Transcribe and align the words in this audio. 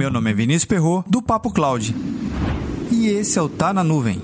Meu 0.00 0.10
nome 0.10 0.30
é 0.30 0.32
Vinícius 0.32 0.64
Perro 0.64 1.04
do 1.06 1.20
Papo 1.20 1.52
Cloud. 1.52 1.94
E 2.90 3.08
esse 3.08 3.38
é 3.38 3.42
o 3.42 3.50
Tá 3.50 3.70
na 3.70 3.84
Nuvem. 3.84 4.22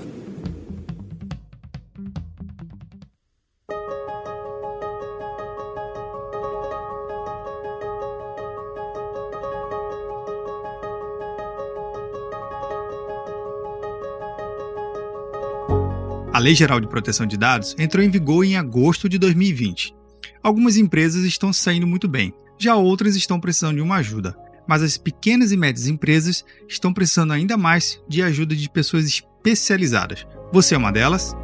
A 16.33 16.39
Lei 16.39 16.55
Geral 16.55 16.79
de 16.79 16.87
Proteção 16.87 17.27
de 17.27 17.37
Dados 17.37 17.75
entrou 17.77 18.03
em 18.03 18.09
vigor 18.09 18.43
em 18.43 18.57
agosto 18.57 19.07
de 19.07 19.19
2020. 19.19 19.93
Algumas 20.41 20.75
empresas 20.75 21.23
estão 21.23 21.53
saindo 21.53 21.85
muito 21.85 22.07
bem, 22.07 22.33
já 22.57 22.75
outras 22.75 23.15
estão 23.15 23.39
precisando 23.39 23.75
de 23.75 23.81
uma 23.81 23.97
ajuda. 23.97 24.46
Mas 24.67 24.83
as 24.83 24.97
pequenas 24.97 25.51
e 25.51 25.57
médias 25.57 25.87
empresas 25.87 26.45
estão 26.67 26.93
precisando 26.93 27.33
ainda 27.33 27.57
mais 27.57 28.01
de 28.07 28.21
ajuda 28.21 28.55
de 28.55 28.69
pessoas 28.69 29.05
especializadas. 29.05 30.27
Você 30.51 30.75
é 30.75 30.77
uma 30.77 30.91
delas? 30.91 31.35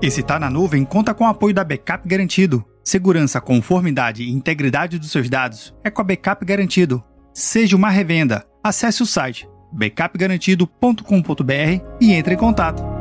Esse 0.00 0.22
Tá 0.22 0.38
na 0.38 0.48
Nuvem 0.48 0.84
conta 0.84 1.12
com 1.12 1.24
o 1.24 1.28
apoio 1.28 1.52
da 1.52 1.64
Backup 1.64 2.06
Garantido. 2.06 2.64
Segurança, 2.84 3.40
conformidade 3.40 4.22
e 4.22 4.30
integridade 4.30 4.98
dos 4.98 5.10
seus 5.10 5.28
dados 5.28 5.74
é 5.82 5.90
com 5.90 6.00
a 6.00 6.04
Backup 6.04 6.44
Garantido. 6.44 7.02
Seja 7.34 7.76
uma 7.76 7.90
revenda. 7.90 8.46
Acesse 8.62 9.02
o 9.02 9.06
site 9.06 9.48
backupgarantido.com.br 9.72 11.82
e 12.00 12.12
entre 12.12 12.34
em 12.34 12.36
contato. 12.36 12.97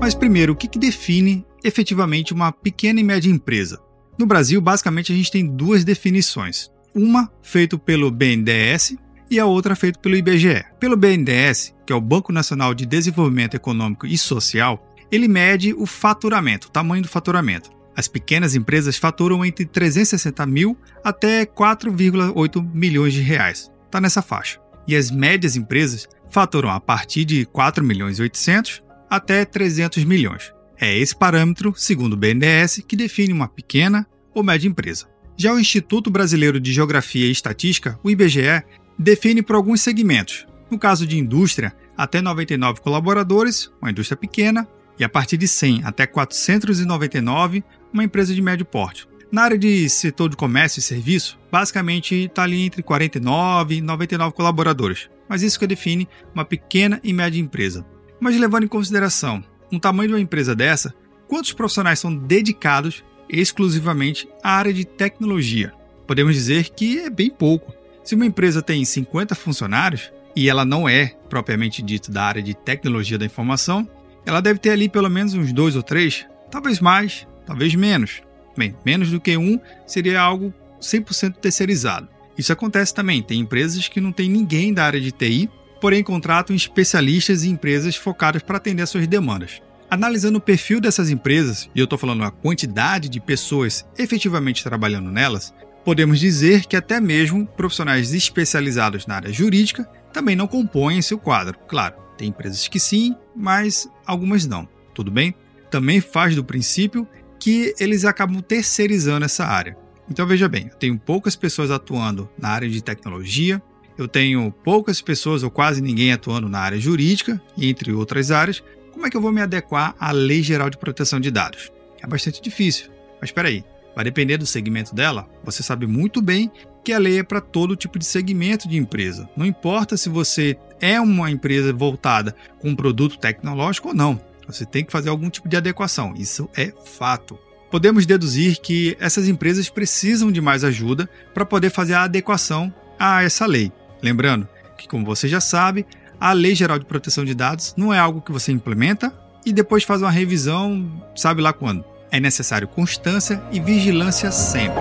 Mas 0.00 0.14
primeiro, 0.14 0.52
o 0.52 0.56
que, 0.56 0.78
define 0.78 1.44
efetivamente 1.62 2.32
uma 2.32 2.52
pequena 2.52 3.00
e 3.00 3.04
média 3.04 3.30
empresa? 3.30 3.80
No 4.18 4.26
Brasil, 4.26 4.60
basicamente, 4.60 5.12
a 5.12 5.16
gente 5.16 5.30
tem 5.30 5.46
duas 5.46 5.84
definições. 5.84 6.70
Uma 6.94 7.30
feita 7.42 7.76
pelo 7.76 8.10
BNDES 8.10 8.96
e 9.30 9.38
a 9.38 9.44
outra 9.44 9.74
feita 9.74 9.98
pelo 9.98 10.16
IBGE. 10.16 10.64
Pelo 10.78 10.96
BNDES, 10.96 11.74
que 11.84 11.92
é 11.92 11.96
o 11.96 12.00
Banco 12.00 12.32
Nacional 12.32 12.74
de 12.74 12.86
Desenvolvimento 12.86 13.54
Econômico 13.54 14.06
e 14.06 14.16
Social, 14.16 14.86
ele 15.10 15.26
mede 15.26 15.74
o 15.74 15.84
faturamento, 15.84 16.68
o 16.68 16.70
tamanho 16.70 17.02
do 17.02 17.08
faturamento. 17.08 17.70
As 17.96 18.06
pequenas 18.06 18.54
empresas 18.54 18.96
faturam 18.96 19.44
entre 19.44 19.66
360 19.66 20.46
mil 20.46 20.78
até 21.02 21.44
4,8 21.44 22.70
milhões 22.72 23.12
de 23.12 23.20
reais. 23.20 23.70
Está 23.86 24.00
nessa 24.00 24.22
faixa. 24.22 24.60
E 24.86 24.94
as 24.94 25.10
médias 25.10 25.56
empresas 25.56 26.08
faturam 26.30 26.70
a 26.70 26.78
partir 26.78 27.24
de 27.24 27.44
4 27.46 27.84
milhões 27.84 28.18
e 28.18 28.22
800 28.22 28.87
até 29.08 29.44
300 29.44 30.04
milhões. 30.04 30.52
É 30.80 30.96
esse 30.96 31.16
parâmetro, 31.16 31.74
segundo 31.76 32.12
o 32.12 32.16
BNDES, 32.16 32.84
que 32.86 32.96
define 32.96 33.32
uma 33.32 33.48
pequena 33.48 34.06
ou 34.34 34.42
média 34.42 34.68
empresa. 34.68 35.06
Já 35.36 35.52
o 35.52 35.58
Instituto 35.58 36.10
Brasileiro 36.10 36.60
de 36.60 36.72
Geografia 36.72 37.26
e 37.26 37.30
Estatística, 37.30 37.98
o 38.02 38.10
IBGE, 38.10 38.62
define 38.98 39.42
por 39.42 39.56
alguns 39.56 39.80
segmentos. 39.80 40.46
No 40.70 40.78
caso 40.78 41.06
de 41.06 41.18
indústria, 41.18 41.74
até 41.96 42.20
99 42.20 42.80
colaboradores, 42.80 43.72
uma 43.80 43.90
indústria 43.90 44.16
pequena, 44.16 44.68
e 44.98 45.04
a 45.04 45.08
partir 45.08 45.36
de 45.36 45.46
100 45.46 45.82
até 45.84 46.06
499, 46.06 47.64
uma 47.92 48.04
empresa 48.04 48.34
de 48.34 48.42
médio 48.42 48.66
porte. 48.66 49.06
Na 49.30 49.42
área 49.42 49.58
de 49.58 49.88
setor 49.88 50.30
de 50.30 50.36
comércio 50.36 50.80
e 50.80 50.82
serviço, 50.82 51.38
basicamente 51.52 52.14
está 52.14 52.44
ali 52.44 52.62
entre 52.62 52.82
49 52.82 53.76
e 53.76 53.80
99 53.80 54.34
colaboradores, 54.34 55.10
mas 55.28 55.42
isso 55.42 55.58
que 55.58 55.66
define 55.66 56.08
uma 56.34 56.44
pequena 56.44 57.00
e 57.04 57.12
média 57.12 57.40
empresa. 57.40 57.84
Mas 58.20 58.38
levando 58.38 58.64
em 58.64 58.68
consideração 58.68 59.42
o 59.72 59.78
tamanho 59.78 60.08
de 60.08 60.14
uma 60.14 60.20
empresa 60.20 60.54
dessa, 60.54 60.94
quantos 61.28 61.52
profissionais 61.52 61.98
são 61.98 62.14
dedicados 62.14 63.04
exclusivamente 63.28 64.28
à 64.42 64.52
área 64.52 64.72
de 64.72 64.84
tecnologia? 64.84 65.72
Podemos 66.06 66.34
dizer 66.34 66.70
que 66.70 66.98
é 66.98 67.10
bem 67.10 67.30
pouco. 67.30 67.74
Se 68.02 68.14
uma 68.14 68.26
empresa 68.26 68.62
tem 68.62 68.84
50 68.84 69.34
funcionários 69.34 70.10
e 70.34 70.48
ela 70.48 70.64
não 70.64 70.88
é 70.88 71.14
propriamente 71.28 71.82
dito 71.82 72.10
da 72.10 72.24
área 72.24 72.42
de 72.42 72.54
tecnologia 72.54 73.18
da 73.18 73.26
informação, 73.26 73.88
ela 74.24 74.40
deve 74.40 74.58
ter 74.58 74.70
ali 74.70 74.88
pelo 74.88 75.10
menos 75.10 75.34
uns 75.34 75.52
dois 75.52 75.76
ou 75.76 75.82
três, 75.82 76.26
talvez 76.50 76.80
mais, 76.80 77.26
talvez 77.46 77.74
menos. 77.74 78.22
Bem, 78.56 78.74
menos 78.84 79.10
do 79.10 79.20
que 79.20 79.36
um 79.36 79.60
seria 79.86 80.20
algo 80.20 80.52
100% 80.80 81.34
terceirizado. 81.34 82.08
Isso 82.36 82.52
acontece 82.52 82.94
também, 82.94 83.22
tem 83.22 83.40
empresas 83.40 83.88
que 83.88 84.00
não 84.00 84.12
tem 84.12 84.28
ninguém 84.28 84.72
da 84.72 84.84
área 84.84 85.00
de 85.00 85.12
TI, 85.12 85.50
porém 85.80 86.02
contratam 86.02 86.54
especialistas 86.54 87.44
e 87.44 87.48
empresas 87.48 87.96
focadas 87.96 88.42
para 88.42 88.56
atender 88.56 88.86
suas 88.86 89.06
demandas. 89.06 89.62
Analisando 89.90 90.38
o 90.38 90.40
perfil 90.40 90.80
dessas 90.80 91.08
empresas, 91.08 91.70
e 91.74 91.78
eu 91.78 91.84
estou 91.84 91.98
falando 91.98 92.22
a 92.22 92.30
quantidade 92.30 93.08
de 93.08 93.20
pessoas 93.20 93.86
efetivamente 93.96 94.62
trabalhando 94.62 95.10
nelas, 95.10 95.54
podemos 95.84 96.20
dizer 96.20 96.66
que 96.66 96.76
até 96.76 97.00
mesmo 97.00 97.46
profissionais 97.46 98.12
especializados 98.12 99.06
na 99.06 99.16
área 99.16 99.32
jurídica 99.32 99.88
também 100.12 100.36
não 100.36 100.46
compõem 100.46 101.00
seu 101.00 101.18
quadro. 101.18 101.58
Claro, 101.66 101.94
tem 102.18 102.28
empresas 102.28 102.68
que 102.68 102.78
sim, 102.78 103.16
mas 103.34 103.88
algumas 104.04 104.44
não. 104.44 104.68
Tudo 104.92 105.10
bem? 105.10 105.34
Também 105.70 106.00
faz 106.00 106.34
do 106.34 106.44
princípio 106.44 107.08
que 107.38 107.74
eles 107.78 108.04
acabam 108.04 108.42
terceirizando 108.42 109.24
essa 109.24 109.46
área. 109.46 109.76
Então 110.10 110.26
veja 110.26 110.48
bem, 110.48 110.68
eu 110.70 110.76
tenho 110.76 110.98
poucas 110.98 111.36
pessoas 111.36 111.70
atuando 111.70 112.28
na 112.38 112.48
área 112.48 112.68
de 112.68 112.82
tecnologia, 112.82 113.62
eu 113.98 114.06
tenho 114.06 114.52
poucas 114.64 115.02
pessoas 115.02 115.42
ou 115.42 115.50
quase 115.50 115.82
ninguém 115.82 116.12
atuando 116.12 116.48
na 116.48 116.60
área 116.60 116.78
jurídica, 116.78 117.42
entre 117.58 117.92
outras 117.92 118.30
áreas. 118.30 118.62
Como 118.92 119.04
é 119.04 119.10
que 119.10 119.16
eu 119.16 119.20
vou 119.20 119.32
me 119.32 119.40
adequar 119.40 119.94
à 119.98 120.12
Lei 120.12 120.42
Geral 120.42 120.70
de 120.70 120.78
Proteção 120.78 121.18
de 121.18 121.30
Dados? 121.30 121.72
É 122.00 122.06
bastante 122.06 122.40
difícil. 122.40 122.90
Mas 123.20 123.30
espera 123.30 123.48
aí, 123.48 123.64
vai 123.94 124.04
depender 124.04 124.36
do 124.38 124.46
segmento 124.46 124.94
dela. 124.94 125.28
Você 125.42 125.62
sabe 125.62 125.86
muito 125.86 126.22
bem 126.22 126.50
que 126.84 126.92
a 126.92 126.98
lei 126.98 127.18
é 127.18 127.22
para 127.22 127.40
todo 127.40 127.76
tipo 127.76 127.98
de 127.98 128.04
segmento 128.04 128.68
de 128.68 128.76
empresa. 128.76 129.28
Não 129.36 129.44
importa 129.44 129.96
se 129.96 130.08
você 130.08 130.56
é 130.80 131.00
uma 131.00 131.30
empresa 131.30 131.72
voltada 131.72 132.34
com 132.60 132.70
um 132.70 132.76
produto 132.76 133.18
tecnológico 133.18 133.88
ou 133.88 133.94
não. 133.94 134.20
Você 134.46 134.64
tem 134.64 134.84
que 134.84 134.92
fazer 134.92 135.10
algum 135.10 135.28
tipo 135.28 135.48
de 135.48 135.56
adequação. 135.56 136.14
Isso 136.16 136.48
é 136.56 136.72
fato. 136.84 137.38
Podemos 137.70 138.06
deduzir 138.06 138.60
que 138.60 138.96
essas 138.98 139.28
empresas 139.28 139.68
precisam 139.68 140.32
de 140.32 140.40
mais 140.40 140.64
ajuda 140.64 141.08
para 141.34 141.44
poder 141.44 141.70
fazer 141.70 141.94
a 141.94 142.04
adequação 142.04 142.72
a 142.98 143.22
essa 143.22 143.44
lei. 143.44 143.70
Lembrando 144.02 144.48
que, 144.76 144.88
como 144.88 145.04
você 145.04 145.28
já 145.28 145.40
sabe, 145.40 145.86
a 146.20 146.32
Lei 146.32 146.54
Geral 146.54 146.78
de 146.78 146.84
Proteção 146.84 147.24
de 147.24 147.34
Dados 147.34 147.74
não 147.76 147.92
é 147.92 147.98
algo 147.98 148.20
que 148.20 148.32
você 148.32 148.52
implementa 148.52 149.12
e 149.44 149.52
depois 149.52 149.84
faz 149.84 150.02
uma 150.02 150.10
revisão, 150.10 150.90
sabe 151.14 151.42
lá 151.42 151.52
quando. 151.52 151.84
É 152.10 152.18
necessário 152.18 152.66
constância 152.66 153.42
e 153.52 153.60
vigilância 153.60 154.30
sempre. 154.30 154.80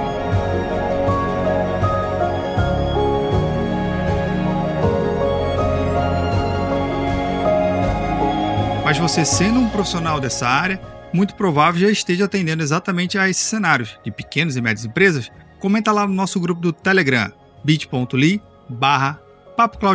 Mas 8.84 8.98
você, 8.98 9.26
sendo 9.26 9.60
um 9.60 9.70
profissional 9.70 10.18
dessa 10.18 10.48
área, 10.48 10.82
muito 11.12 11.36
provável 11.36 11.82
já 11.82 11.90
esteja 11.90 12.24
atendendo 12.26 12.64
exatamente 12.64 13.18
a 13.18 13.30
esses 13.30 13.44
cenários 13.44 14.00
de 14.04 14.12
pequenas 14.12 14.56
e 14.56 14.62
médias 14.62 14.86
empresas. 14.86 15.30
Comenta 15.60 15.92
lá 15.92 16.08
no 16.08 16.14
nosso 16.14 16.40
grupo 16.40 16.62
do 16.62 16.72
Telegram, 16.72 17.32
bit.ly 17.66 18.42
barra 18.70 19.20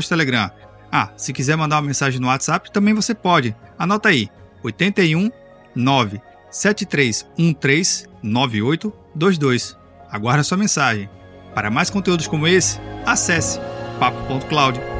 Telegram. 0.08 0.50
Ah, 0.90 1.10
se 1.16 1.32
quiser 1.32 1.56
mandar 1.56 1.76
uma 1.76 1.86
mensagem 1.86 2.20
no 2.20 2.26
WhatsApp, 2.26 2.70
também 2.70 2.92
você 2.92 3.14
pode. 3.14 3.56
Anota 3.78 4.10
aí, 4.10 4.28
81 4.62 5.30
9 5.74 6.20
7313 6.50 8.06
9822. 8.22 9.76
Aguarda 10.10 10.42
sua 10.42 10.58
mensagem. 10.58 11.08
Para 11.54 11.70
mais 11.70 11.88
conteúdos 11.88 12.26
como 12.26 12.46
esse, 12.46 12.78
acesse 13.06 13.58
papo.cloud. 13.98 14.91